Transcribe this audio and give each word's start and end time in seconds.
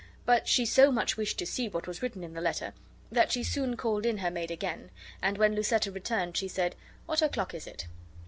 But 0.25 0.47
she 0.47 0.65
so 0.65 0.91
much 0.91 1.15
wished 1.15 1.37
to 1.37 1.45
see 1.45 1.69
what 1.69 1.85
was 1.87 2.01
written 2.01 2.23
in 2.23 2.33
the 2.33 2.41
letter 2.41 2.73
that 3.11 3.31
she 3.31 3.43
soon 3.43 3.77
called 3.77 4.03
in 4.03 4.17
her 4.17 4.31
maid 4.31 4.49
again; 4.49 4.89
and 5.21 5.37
when 5.37 5.53
Lucetta 5.53 5.91
returned 5.91 6.35
she 6.35 6.47
said, 6.47 6.75
"What 7.05 7.21
o'clock 7.21 7.53
is 7.53 7.67
it?" 7.67 7.85